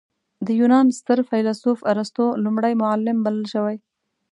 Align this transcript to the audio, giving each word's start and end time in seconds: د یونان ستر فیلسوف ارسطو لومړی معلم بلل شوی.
د 0.45 0.47
یونان 0.59 0.87
ستر 0.99 1.19
فیلسوف 1.29 1.79
ارسطو 1.91 2.25
لومړی 2.43 2.73
معلم 2.83 3.17
بلل 3.25 3.45
شوی. 3.53 3.75